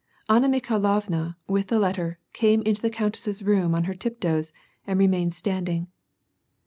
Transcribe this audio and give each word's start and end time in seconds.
Anna 0.27 0.49
Mikhailovna, 0.49 1.35
with 1.47 1.67
the 1.67 1.77
letter, 1.77 2.17
came 2.33 2.63
into 2.63 2.81
the 2.81 2.89
countess's 2.89 3.43
room 3.43 3.75
on 3.75 3.83
her 3.83 3.93
tiptoes 3.93 4.51
and 4.87 4.97
re 4.97 5.05
mained 5.05 5.35
standing. 5.35 5.89